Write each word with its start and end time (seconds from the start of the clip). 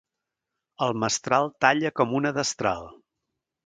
El 0.85 0.95
mestral 1.03 1.53
talla 1.67 1.95
com 2.01 2.19
una 2.23 2.37
destral. 2.43 2.95